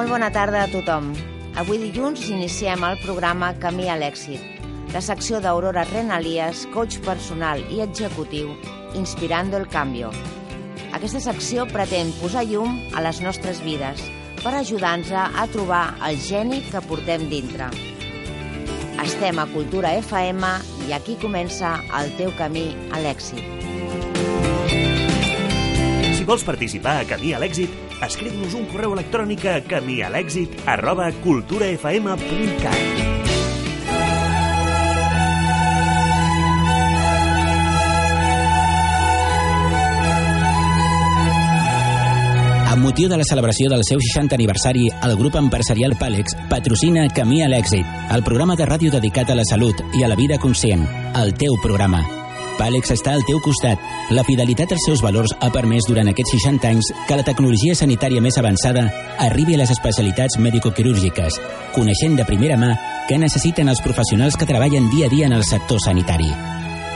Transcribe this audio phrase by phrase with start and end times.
[0.00, 1.10] Molt bona tarda a tothom.
[1.60, 4.40] Avui dilluns iniciem el programa Camí a l'èxit,
[4.94, 8.54] la secció d'Aurora Renalies, coach personal i executiu,
[8.96, 10.08] Inspirando el Cambio.
[10.96, 14.00] Aquesta secció pretén posar llum a les nostres vides
[14.40, 17.68] per ajudar-nos a trobar el geni que portem dintre.
[19.04, 20.54] Estem a Cultura FM
[20.88, 23.44] i aquí comença el teu camí a l'èxit.
[26.16, 33.08] Si vols participar a Camí a l'èxit, escriu-nos un correu electrònic a camialèxit arroba culturafm.cat.
[42.70, 47.42] Amb motiu de la celebració del seu 60 aniversari, el grup empresarial Pàlex patrocina Camí
[47.44, 50.86] a l'èxit, el programa de ràdio dedicat a la salut i a la vida conscient,
[51.20, 52.19] el teu programa.
[52.60, 53.80] Pàlex està al teu costat.
[54.12, 58.20] La fidelitat als seus valors ha permès durant aquests 60 anys que la tecnologia sanitària
[58.20, 58.84] més avançada
[59.24, 61.40] arribi a les especialitats mèdico-quirúrgiques,
[61.72, 62.74] coneixent de primera mà
[63.08, 66.28] què necessiten els professionals que treballen dia a dia en el sector sanitari.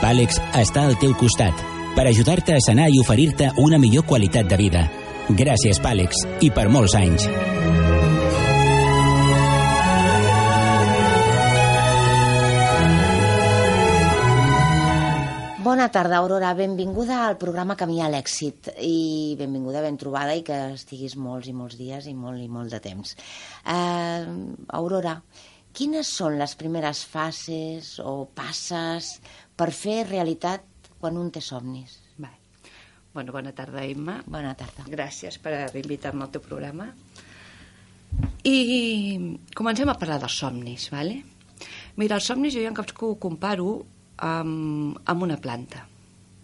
[0.03, 4.61] Pàlex està al teu costat per ajudar-te a sanar i oferir-te una millor qualitat de
[4.61, 4.85] vida.
[5.29, 7.25] Gràcies, Pàlex, i per molts anys.
[15.85, 16.55] Bona tarda, Aurora.
[16.57, 21.53] Benvinguda al programa Camí a l'èxit i benvinguda, ben trobada i que estiguis molts i
[21.53, 23.11] molts dies i molt i molt de temps.
[23.69, 25.13] Uh, Aurora,
[25.77, 29.11] quines són les primeres fases o passes
[29.53, 30.65] per fer realitat
[30.97, 31.99] quan un té somnis?
[32.17, 32.73] Vale.
[33.13, 34.23] Bueno, bona tarda, Imma.
[34.25, 34.89] Bona tarda.
[34.89, 36.89] Gràcies per invitar-me al teu programa.
[38.41, 38.57] I
[39.53, 41.21] comencem a parlar dels somnis, ¿vale?
[42.01, 43.83] Mira, els somnis jo ja en caps que ho comparo
[44.17, 45.85] amb, amb una planta.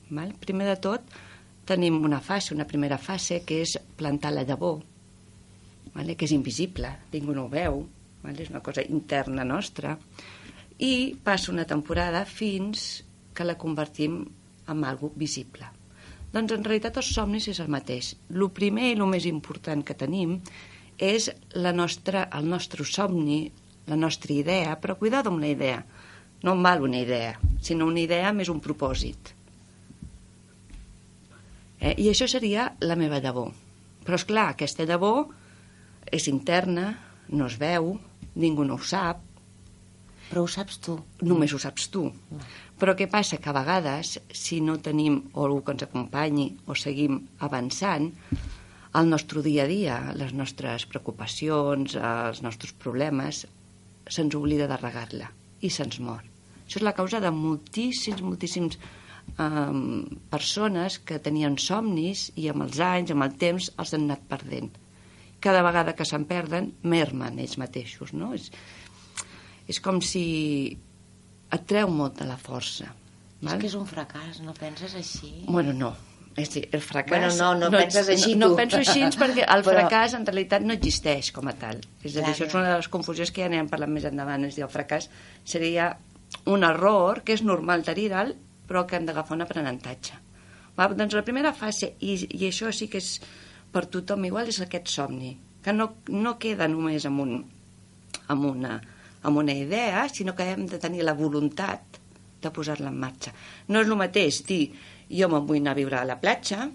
[0.09, 0.35] ¿vale?
[0.39, 1.15] Primer de tot,
[1.65, 4.81] tenim una fase, una primera fase, que és plantar la llavor,
[5.95, 6.15] ¿vale?
[6.15, 7.83] que és invisible, ningú no ho veu,
[8.23, 8.43] ¿vale?
[8.43, 9.97] és una cosa interna nostra,
[10.81, 14.25] i passa una temporada fins que la convertim
[14.67, 15.69] en algo visible.
[16.31, 18.13] Doncs en realitat els somnis és el mateix.
[18.31, 20.37] El primer i el més important que tenim
[20.97, 23.51] és la nostra, el nostre somni,
[23.87, 25.81] la nostra idea, però cuidado amb la idea.
[26.43, 29.33] No em val una idea, sinó una idea més un propòsit.
[31.81, 31.95] Eh?
[31.97, 33.51] I això seria la meva llavor.
[34.05, 35.27] Però, és clar, aquesta llavor
[36.09, 36.95] és interna,
[37.29, 37.93] no es veu,
[38.41, 39.21] ningú no ho sap,
[40.31, 40.95] Però ho saps tu.
[41.27, 42.05] només ho saps tu.
[42.79, 43.37] Però què passa?
[43.37, 48.07] Que a vegades, si no tenim o algú que ens acompanyi o seguim avançant,
[48.95, 53.45] el nostre dia a dia, les nostres preocupacions, els nostres problemes,
[54.07, 55.31] se'ns oblida de regar-la
[55.61, 56.30] i se'ns mor.
[56.71, 58.77] Això és la causa de moltíssims, moltíssims
[59.35, 64.21] um, persones que tenien somnis i amb els anys, amb el temps, els han anat
[64.29, 64.69] perdent.
[65.43, 68.29] Cada vegada que se'n perden, mermen ells mateixos, no?
[68.37, 68.47] És,
[69.67, 70.23] és com si
[71.51, 72.87] et treu molt de la força.
[73.41, 75.33] És que és un fracàs, no penses així?
[75.49, 75.89] Bueno, no.
[76.39, 77.11] És dir, el fracàs...
[77.11, 78.53] Bueno, no, no penses així, no, tu.
[78.53, 81.83] no penso així perquè el Però- fracàs en realitat no existeix com a tal.
[81.99, 84.47] És a dir, això és una de les confusions que ja n'hem parlat més endavant.
[84.47, 85.09] És dir, el fracàs
[85.43, 85.89] seria
[86.51, 88.35] un error que és normal tenir-el,
[88.67, 90.17] però que hem d'agafar un aprenentatge.
[90.77, 93.17] Va, doncs la primera fase, i, i això sí que és
[93.71, 97.35] per tothom igual, és aquest somni, que no, no queda només amb, un,
[98.27, 98.77] amb, una,
[99.27, 101.99] amb una idea, sinó que hem de tenir la voluntat
[102.41, 103.33] de posar-la en marxa.
[103.69, 104.63] No és el mateix dir
[105.11, 106.69] jo me'n vull anar a viure a la platja,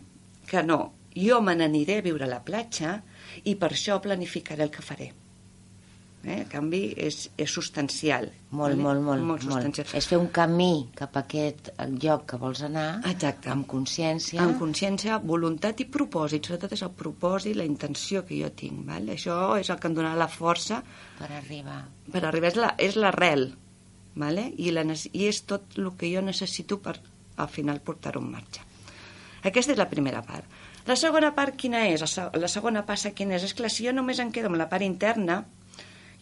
[0.46, 0.80] que no,
[1.16, 3.00] jo me n'aniré a viure a la platja
[3.44, 5.12] i per això planificaré el que faré.
[6.26, 6.40] Eh?
[6.42, 8.24] En canvi, és, és substancial.
[8.50, 8.82] Molt, vale?
[8.82, 9.86] molt, molt, molt substancial.
[9.94, 11.70] És fer un camí cap a aquest
[12.02, 13.48] lloc que vols anar Exacte.
[13.52, 14.40] amb consciència.
[14.42, 16.48] Amb consciència, voluntat i propòsit.
[16.50, 18.82] Sobretot és el propòsit, la intenció que jo tinc.
[18.88, 19.06] Val?
[19.14, 20.82] Això és el que em donarà la força
[21.18, 21.84] per arribar.
[22.10, 22.48] per arribar.
[22.50, 23.54] És la- És l'arrel.
[24.16, 24.52] Vale?
[24.56, 24.82] I, la,
[25.12, 26.98] I és tot el que jo necessito per
[27.36, 28.62] al final portar-ho en marxa.
[29.44, 30.44] Aquesta és la primera part.
[30.86, 32.00] La segona part quina és?
[32.00, 33.44] La se- La segona passa quina és?
[33.44, 35.44] És clar, si jo només em quedo amb la part interna,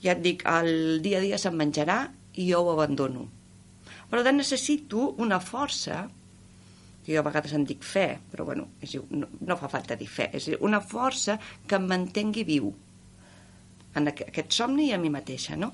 [0.05, 2.05] ja et dic, el dia a dia se'n menjarà
[2.37, 3.27] i jo ho abandono.
[4.11, 6.05] Però de necessito una força,
[7.05, 10.09] que jo a vegades en dic fe, però bueno, és, no, no fa falta dir
[10.09, 12.73] fe, és una força que em mantengui viu
[13.95, 15.71] en aqu aquest somni i a mi mateixa, no?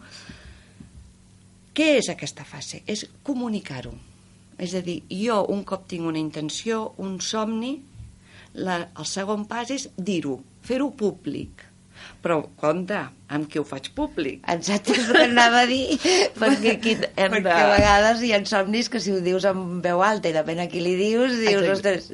[1.74, 2.82] Què és aquesta fase?
[2.90, 3.92] És comunicar-ho.
[4.60, 7.76] És a dir, jo un cop tinc una intenció, un somni,
[8.60, 10.36] la, el segon pas és dir-ho,
[10.66, 11.64] fer-ho públic.
[12.20, 12.98] Però compte,
[13.30, 14.42] amb qui ho faig públic.
[14.52, 15.96] Exacte, és el que anava a dir.
[16.40, 20.02] Perquè aquí hem Perquè a vegades hi ha somnis que si ho dius amb veu
[20.04, 21.72] alta i depèn a qui li dius, dius, Exacte.
[21.76, 22.10] ostres,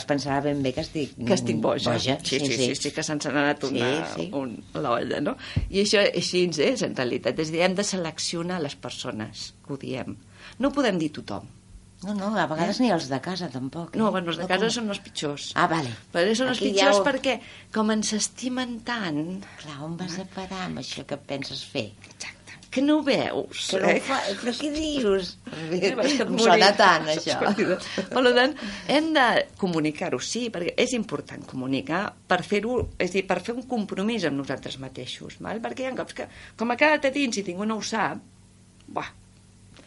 [0.00, 1.94] es pensarà ben bé que estic, que estic boja.
[1.94, 2.18] boja.
[2.22, 4.30] Sí, sí, sí, sí, que se'ns ha anat una, Sí, sí.
[4.36, 5.36] Un, l'olla, no?
[5.70, 7.38] I això així és, en realitat.
[7.42, 10.16] És dir, hem de seleccionar les persones que ho diem.
[10.62, 11.46] No podem dir tothom.
[12.04, 13.94] No, no, a vegades ni els de casa tampoc.
[13.96, 13.98] Eh?
[13.98, 15.46] No, bueno, els de casa com- són els pitjors.
[15.56, 15.90] Ah, vale.
[16.12, 17.38] Però són els Aquí pitjors ja ho- perquè,
[17.72, 21.86] com ens estimen tant, Clar, on vas a parar amb això que penses fer?
[22.04, 22.34] exacte,
[22.70, 23.68] que no ho veus.
[23.72, 23.96] Que no eh?
[23.96, 24.18] ho fa...
[24.42, 25.30] Però què dius?
[25.46, 27.38] Sí, és que et Em sona tant, això.
[28.12, 28.54] Per tant,
[28.92, 29.26] hem de
[29.56, 34.28] comunicar-ho, sí, perquè és important comunicar per fer-ho, és a dir, per fer un compromís
[34.28, 35.62] amb nosaltres mateixos, val?
[35.64, 36.28] perquè hi ha cops que,
[36.60, 38.20] com ha quedat a dins i ningú no ho sap,
[38.86, 39.08] buah,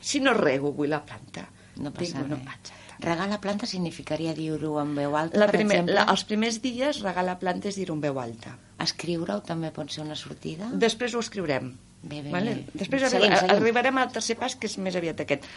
[0.01, 1.45] si no rego avui la planta,
[1.79, 2.37] No passa res.
[2.37, 2.75] exacte.
[2.99, 5.93] Regar la planta significaria dir-ho en veu alta, La per primer, exemple?
[5.95, 8.57] la, els primers dies regar la planta és dir-ho en veu alta.
[8.83, 10.67] Escriure-ho també pot ser una sortida?
[10.73, 11.69] Després ho escriurem.
[12.01, 12.55] Bé, bé, vale?
[12.55, 12.65] bé.
[12.79, 13.55] Després Seguim, arri seguim.
[13.55, 15.47] arribarem al tercer pas, que és més aviat aquest.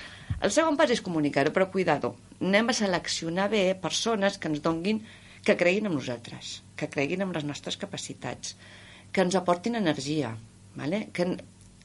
[0.41, 2.15] El segon pas és comunicar-ho, però cuidado.
[2.41, 5.03] Anem a seleccionar bé persones que ens donguin,
[5.45, 8.57] que creguin en nosaltres, que creguin en les nostres capacitats,
[9.13, 10.37] que ens aportin energia.
[10.79, 11.09] Vale?
[11.13, 11.27] Que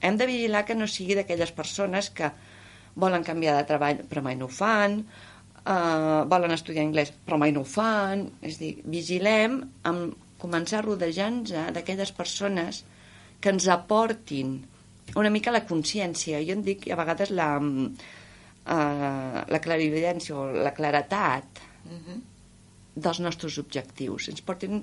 [0.01, 2.29] hem de vigilar que no sigui d'aquelles persones que
[2.97, 4.99] volen canviar de treball però mai no ho fan,
[5.63, 8.25] uh, volen estudiar anglès però mai no ho fan.
[8.41, 9.59] És dir, vigilem
[9.89, 12.83] amb començar a rodejar-nos d'aquelles persones
[13.41, 14.57] que ens aportin
[15.15, 16.41] una mica la consciència.
[16.45, 22.21] Jo en dic a vegades la, uh, la clarividència o la claretat Mhm.
[22.97, 24.27] dels nostres objectius.
[24.29, 24.81] Ens portin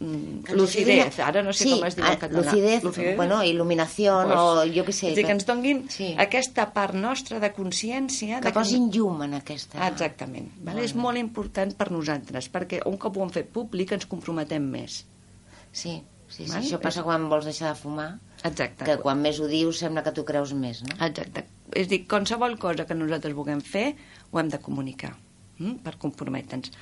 [0.00, 2.42] lucidez, siguin- ara no sé sí, com es diu en ah, català.
[2.42, 2.82] Lucidez,
[3.16, 5.08] bueno, il·luminació, Pues, o jo què sé.
[5.12, 6.14] És dir, que ens donguin Sí.
[6.18, 8.40] aquesta part nostra de consciència...
[8.40, 9.78] Que de posin llum en aquesta...
[9.78, 10.50] Ah, Exactament.
[10.58, 10.80] Vale?
[10.80, 14.62] Molt És molt important per nosaltres, perquè un cop ho hem fet públic ens comprometem
[14.62, 15.04] més.
[15.72, 16.50] Sí, sí, sí.
[16.58, 18.84] Això passa quan vols deixar de fumar, Exacte.
[18.84, 20.96] que quan més ho dius sembla que tu creus més, no?
[21.04, 21.46] Exacte.
[21.72, 23.94] És dir, qualsevol cosa que nosaltres vulguem fer
[24.32, 25.14] ho hem de comunicar
[25.58, 25.78] mm?
[25.84, 26.72] per comprometre'ns.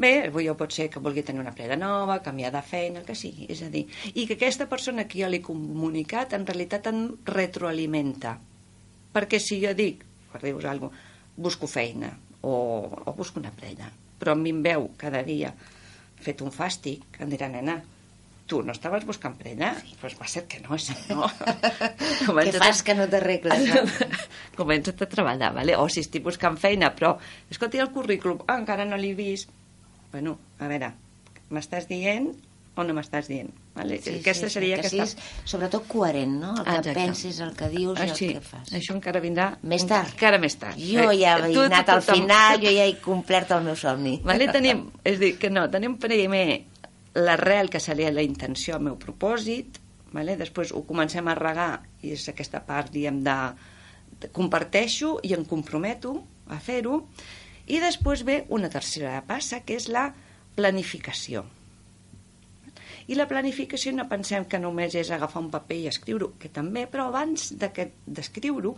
[0.00, 3.06] Bé, avui jo pot ser que vulgui tenir una preda nova, canviar de feina, el
[3.06, 3.44] que sigui.
[3.52, 3.82] És a dir,
[4.14, 8.38] i que aquesta persona que jo li he comunicat en realitat em retroalimenta.
[9.12, 11.08] Perquè si jo dic, per dir-vos alguna cosa,
[11.40, 12.10] busco feina
[12.42, 12.52] o,
[13.04, 15.52] o busco una preda, però a mi em veu cada dia
[16.20, 17.78] fet un fàstic, em dirà, nena,
[18.50, 19.70] tu no estaves buscant preda?
[19.78, 21.28] Doncs pues va ser que no, és que no.
[22.00, 23.68] Què Comença a- fas que no t'arregles?
[23.68, 24.08] No?
[24.60, 25.76] comença't a treballar, vale?
[25.80, 27.14] o si estic buscant feina, però,
[27.52, 29.52] escolta, i el currículum, ah, encara no l'he vist.
[30.12, 30.92] Bueno, a veure,
[31.50, 32.30] m'estàs dient
[32.78, 33.50] o no m'estàs dient?
[33.74, 33.98] Vale?
[34.02, 35.06] Sí, Aquesta sí, seria que aquesta...
[35.06, 36.50] siguis, sobretot, coherent, no?
[36.58, 36.94] El que Exacte.
[36.98, 38.72] pensis, el que dius i Així, el que fas.
[38.74, 39.46] això encara vindrà...
[39.62, 40.10] Més tard.
[40.14, 40.78] Encara més tard.
[40.80, 44.16] Jo ja he tu- anat al tothom- final, jo ja he complert el meu somni.
[44.26, 46.44] Vale, tenim, és dir, que no, tenim primer
[47.14, 49.78] l'arrel que seria la intenció, el meu propòsit,
[50.12, 50.36] vale?
[50.38, 51.70] després ho comencem a regar
[52.02, 53.38] i és aquesta part, diguem, de,
[54.22, 56.16] de comparteixo i em comprometo
[56.50, 57.04] a fer-ho
[57.70, 60.08] i després ve una tercera passa que és la
[60.56, 61.44] planificació.
[63.10, 66.84] I la planificació no pensem que només és agafar un paper i escriure-ho, que també,
[66.90, 68.74] però abans d'escriure-ho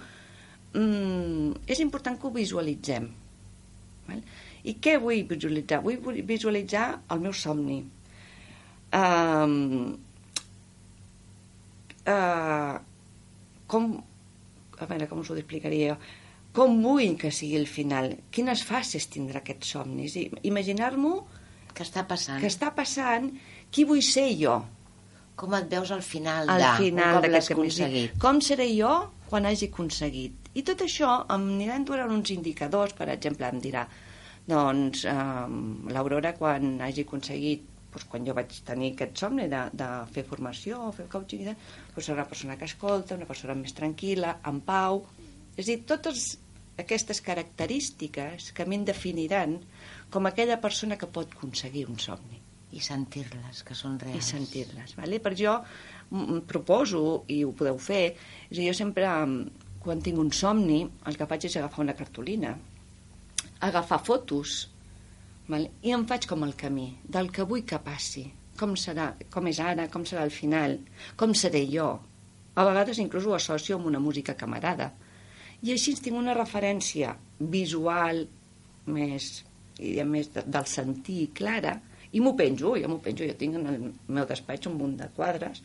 [0.77, 3.11] mm, és important que ho visualitzem.
[4.07, 4.23] Val?
[4.63, 5.83] I què vull visualitzar?
[5.85, 7.81] Vull visualitzar el meu somni.
[8.95, 9.55] Um,
[12.07, 12.77] uh,
[13.67, 13.95] com,
[14.79, 16.01] a veure, com us ho explicaria jo?
[16.53, 18.11] Com vull que sigui el final?
[18.35, 20.05] Quines fases tindrà aquest somni?
[20.09, 21.15] És a dir, Imaginar-m'ho
[21.73, 22.41] Què està passant?
[22.43, 23.31] que està passant,
[23.73, 24.59] qui vull ser jo
[25.41, 28.05] Com et veus al final al de, final cop l'has d'aquest camí?
[28.21, 28.93] Com seré jo
[29.31, 30.51] quan hagi aconseguit?
[30.53, 33.87] I tot això em aniran donant uns indicadors, per exemple, em dirà,
[34.47, 35.47] doncs, eh,
[35.95, 40.85] l'Aurora, quan hagi aconseguit doncs, quan jo vaig tenir aquest somni de, de fer formació,
[40.97, 45.07] fer coaching, doncs serà una persona que escolta, una persona més tranquil·la, en pau...
[45.53, 46.39] És a dir, totes
[46.83, 49.59] aquestes característiques que a mi em definiran
[50.13, 52.41] com aquella persona que pot aconseguir un somni
[52.73, 54.29] I sentir-les, que són i reals.
[54.33, 54.95] sentir-les.
[54.97, 55.19] Vale?
[55.21, 55.59] Per jo
[56.49, 58.05] proposo, i ho podeu fer,
[58.49, 59.09] és dir, jo sempre,
[59.83, 62.55] quan tinc un somni, el que faig és agafar una cartolina,
[63.61, 64.69] agafar fotos,
[65.49, 65.73] vale?
[65.83, 68.27] i em faig com el camí, del que vull que passi,
[68.59, 70.79] com serà, com és ara, com serà el final,
[71.17, 71.89] com seré jo.
[72.55, 74.93] A vegades inclús ho associo amb una música que m'agrada.
[75.63, 78.25] I així tinc una referència visual
[78.93, 79.45] més,
[79.79, 81.77] i a més de, del sentir clara,
[82.13, 83.77] i m'ho penjo, jo m'ho penjo, jo tinc en el
[84.13, 85.63] meu despatx un munt de quadres,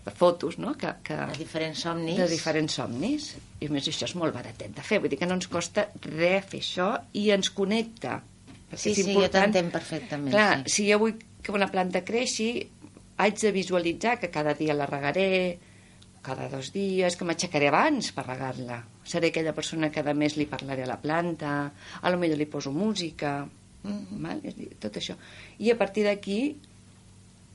[0.00, 2.16] de fotos, no?, que, que, De diferents somnis.
[2.16, 3.26] de diferents somnis.
[3.60, 5.88] I a més això és molt baratet de fer, vull dir que no ens costa
[6.06, 6.86] res fer això
[7.20, 8.20] i ens connecta.
[8.72, 10.72] Sí, és sí, jo t'entenc perfectament, Clar, sí.
[10.76, 12.48] si jo vull que una planta creixi,
[13.20, 15.58] haig de visualitzar que cada dia la regaré,
[16.22, 18.80] cada dos dies, que m'aixecaré abans per regar-la.
[19.10, 21.54] Seré aquella persona que a més li parlaré a la planta,
[22.00, 23.44] a lo millor li poso música,
[23.82, 24.20] mm -hmm.
[24.26, 24.40] val?
[24.44, 25.16] És dir, tot això.
[25.58, 26.56] I a partir d'aquí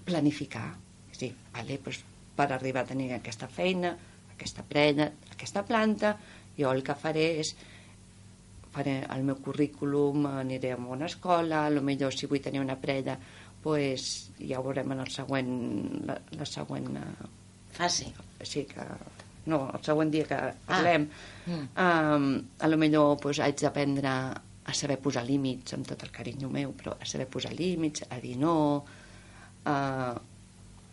[0.06, 0.76] planificar.
[1.12, 2.04] És a dir, vale, doncs,
[2.36, 3.96] per arribar a tenir aquesta feina,
[4.36, 6.18] aquesta prenya, aquesta planta,
[6.58, 7.56] jo el que faré és
[8.76, 12.76] faré el meu currículum, aniré a una escola, a lo millor si vull tenir una
[12.76, 13.18] prella,
[13.64, 15.54] pues, ja ho veurem en el següent,
[16.06, 17.30] la, la següent eh,
[17.76, 18.12] Fase.
[18.44, 18.84] sí, que,
[19.46, 21.10] no, el següent dia que parlem,
[21.46, 21.66] Mm.
[21.78, 22.24] um,
[22.60, 26.72] a lo millor pues, haig d'aprendre a saber posar límits amb tot el carinyo meu,
[26.74, 28.56] però a saber posar límits, a dir no,
[29.66, 30.16] uh,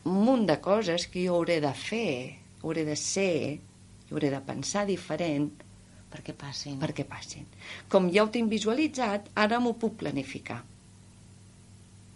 [0.05, 4.41] un munt de coses que jo hauré de fer, hauré de ser, i hauré de
[4.45, 5.51] pensar diferent
[6.13, 6.77] Perquè passin.
[6.79, 7.47] perquè passin.
[7.89, 10.59] Com ja ho tinc visualitzat, ara m'ho puc planificar.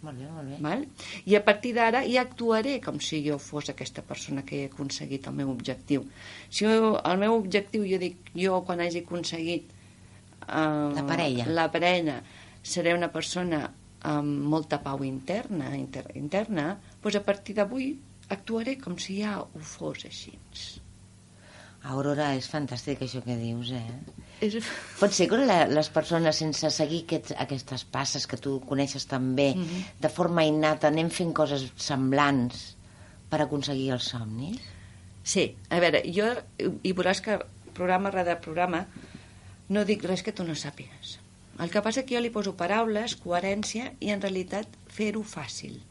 [0.05, 0.57] Molt bé, molt bé.
[0.61, 0.83] Val?
[1.25, 5.25] I a partir d'ara ja actuaré com si jo fos aquesta persona que he aconseguit
[5.27, 6.05] el meu objectiu.
[6.49, 11.47] Si jo, el meu objectiu, jo dic, jo quan hagi aconseguit eh, La parella.
[11.49, 12.21] la parella
[12.61, 13.63] seré una persona
[14.07, 17.95] amb molta pau interna, inter, interna doncs a partir d'avui
[18.29, 20.35] actuaré com si ja ho fos així.
[21.87, 24.26] Aurora, és fantàstic això que dius, eh?
[24.41, 24.57] És...
[24.99, 29.35] Pot ser que la, les persones, sense seguir aquests, aquestes passes que tu coneixes tan
[29.35, 29.85] bé, mm -hmm.
[29.99, 32.75] de forma innata, anem fent coses semblants
[33.29, 34.61] per aconseguir els somnis?
[35.23, 36.27] Sí, a veure, jo,
[36.83, 37.39] i veuràs que
[37.73, 38.85] programa rere programa,
[39.69, 41.19] no dic res que tu no sàpigues.
[41.59, 45.81] El que passa que jo li poso paraules, coherència, i en realitat fer-ho fàcil.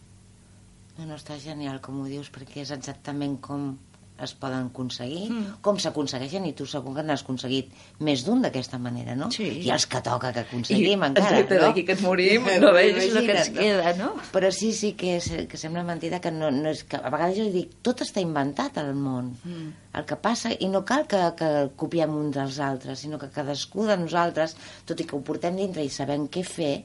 [0.96, 3.74] No, no, està genial, com ho dius, perquè és exactament com
[4.22, 5.56] es poden aconseguir, Mm.
[5.60, 7.70] com s'aconsegueixen, i tu segur que n'has aconseguit
[8.00, 9.30] més d'un d'aquesta manera, no?
[9.30, 9.44] Sí.
[9.66, 11.60] I els que toca que aconseguim encara, exacte, no?
[11.66, 14.14] d'aquí que ens morim, no veus el que ens queda, no?
[14.32, 17.36] Però sí, sí que, és, que sembla mentida que no, no és que a vegades
[17.36, 19.34] jo dic, tot està inventat al món.
[19.44, 19.72] Mm.
[19.96, 23.84] El que passa, i no cal que, que copiem uns dels altres, sinó que cadascú
[23.86, 24.56] de nosaltres,
[24.88, 26.84] tot i que ho portem dintre i sabem què fer,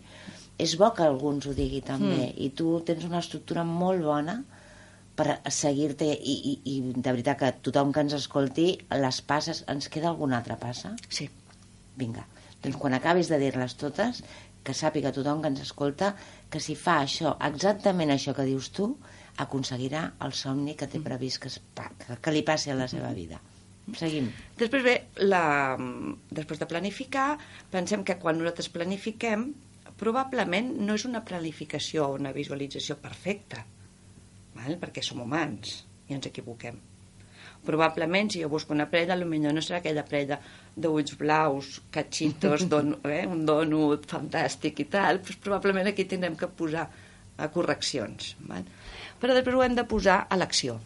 [0.62, 2.28] és bo que algú ens ho digui també.
[2.38, 4.44] I tu tens una estructura molt bona
[5.22, 9.90] per seguir-te i, i, i de veritat que tothom que ens escolti les passes, ens
[9.94, 10.96] queda alguna altra passa?
[11.10, 11.28] Sí.
[12.02, 12.26] Vinga,
[12.64, 14.24] doncs quan acabis de dir-les totes,
[14.66, 16.14] que sàpiga tothom que ens escolta
[16.50, 18.92] que si fa això, exactament això que dius tu,
[19.42, 21.60] aconseguirà el somni que té previst que, es,
[22.22, 23.40] que, li passi a la seva vida.
[23.98, 24.30] Seguim.
[24.60, 25.44] Després ve, la,
[26.30, 27.36] després de planificar,
[27.74, 29.50] pensem que quan nosaltres planifiquem,
[30.02, 33.66] probablement no és una planificació o una visualització perfecta,
[34.56, 34.78] val?
[34.82, 36.80] perquè som humans i ens equivoquem.
[37.66, 40.40] Probablement, si jo busco una prella, potser no serà aquella prella
[40.76, 46.50] d'ulls blaus, cachitos, don, eh, un donut fantàstic i tal, doncs probablement aquí tindrem que
[46.50, 48.36] posar eh, correccions.
[48.50, 48.66] Val?
[49.22, 50.80] Però després ho hem de posar a l'acció.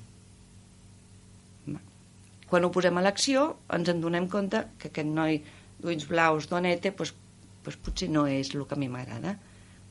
[2.50, 5.40] Quan ho posem a l'acció, ens en donem compte que aquest noi
[5.82, 7.16] d'ulls blaus, donete, doncs,
[7.66, 9.34] doncs potser no és el que a mi m'agrada.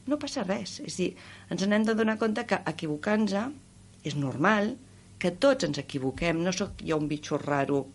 [0.07, 0.81] No passa res.
[0.85, 1.11] És dir,
[1.51, 3.35] ens n'hem de donar compte que equivocar-nos
[4.05, 4.75] és normal,
[5.19, 7.87] que tots ens equivoquem, no sóc jo un bitxo raro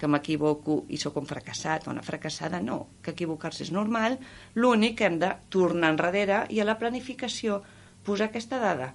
[0.00, 4.16] que m'equivoco i sóc un fracassat o una fracassada, no, que equivocar-se és normal,
[4.56, 7.60] l'únic que hem de tornar enrere i a la planificació
[8.06, 8.94] posar aquesta dada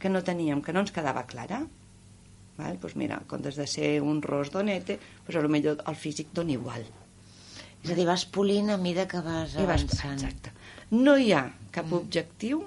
[0.00, 1.60] que no teníem, que no ens quedava clara.
[2.56, 2.78] Val?
[2.80, 6.32] Pues mira, en comptes de ser un ros donete, pues a lo millor el físic
[6.32, 6.88] dona igual.
[7.84, 10.16] És a dir, vas polint a mida que vas I vas, avançant.
[10.16, 10.52] exacte.
[10.90, 12.64] No hi ha cap objectiu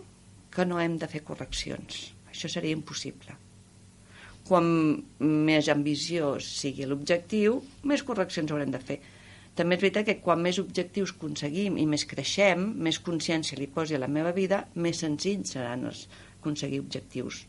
[0.56, 1.98] que no hem de fer correccions.
[2.32, 3.36] Això seria impossible.
[4.48, 4.70] Quan
[5.50, 7.58] més ambiciós sigui l'objectiu,
[7.92, 9.00] més correccions haurem de fer.
[9.60, 13.98] També és veritat que quan més objectius aconseguim i més creixem, més consciència li posi
[13.98, 16.08] a la meva vida, més senzills seran els
[16.40, 17.44] aconseguir objectius.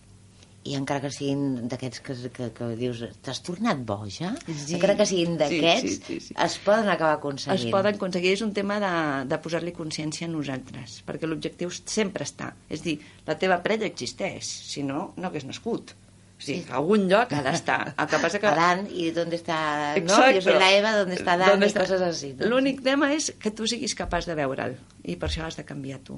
[0.65, 4.31] I encara que siguin d'aquests que, que, que dius, t'has tornat boja?
[4.49, 4.79] Sí.
[4.79, 6.37] Encara que siguin d'aquests, Sí, sí, sí, sí.
[6.41, 7.67] es poden acabar aconseguint.
[7.67, 8.93] Es poden aconseguir, és un tema de,
[9.29, 12.55] de posar-li consciència a nosaltres, perquè l'objectiu sempre està.
[12.73, 12.97] És dir,
[13.29, 15.93] la teva prella existeix, si no, no hagués nascut.
[16.35, 16.71] O sigui, Sí.
[16.73, 17.93] a algun lloc ha d'estar.
[17.95, 18.47] El que passa que...
[18.49, 19.93] Adán, ¿y dónde está?
[19.93, 20.01] ¿no?
[20.03, 20.35] Exacte.
[20.35, 21.51] Yo soy la Eva, ¿dónde está Adán?
[21.61, 22.33] ¿Dónde I coses així.
[22.41, 22.49] No?
[22.51, 26.01] L'únic tema és que tu siguis capaç de veure'l, i per això has de canviar
[26.03, 26.17] tu.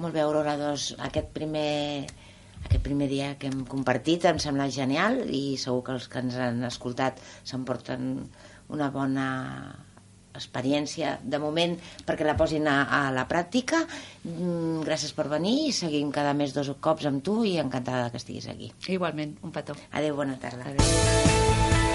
[0.00, 2.06] Molt bé, Aurora, doncs aquest primer,
[2.64, 6.36] aquest primer dia que hem compartit em sembla genial i segur que els que ens
[6.36, 8.14] han escoltat s'emporten
[8.74, 9.26] una bona
[10.34, 15.72] experiència de moment perquè la posin a, a la pràctica mm, gràcies per venir i
[15.76, 19.76] seguim cada mes dos cops amb tu i encantada que estiguis aquí Igualment, un petó.
[19.92, 21.94] adeu, bona tarda Adéu.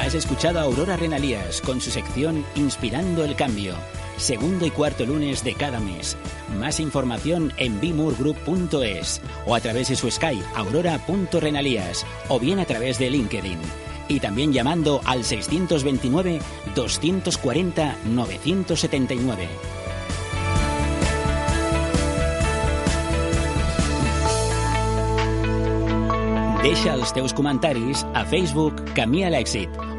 [0.00, 3.74] Has escuchado a Aurora Renalías con su sección Inspirando el Cambio.
[4.16, 6.16] Segundo y cuarto lunes de cada mes.
[6.58, 12.98] Más información en bimurgroup.es o a través de su Sky aurora.renalías o bien a través
[12.98, 13.58] de LinkedIn.
[14.08, 16.40] Y también llamando al 629
[16.74, 19.48] 240 979.
[26.66, 29.30] Deixa els teus comentaris a Facebook Camí a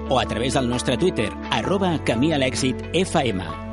[0.09, 3.66] o a través del nostre Twitter arroba Camí a.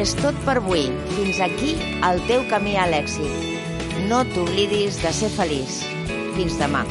[0.00, 0.86] és tot per avui.
[1.16, 1.74] Fins aquí
[2.08, 4.00] el teu camí a l'èxit.
[4.08, 5.82] No t'oblidis de ser feliç.
[6.38, 6.86] Fins demà.